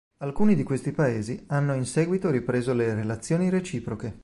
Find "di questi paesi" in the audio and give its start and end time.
0.55-1.43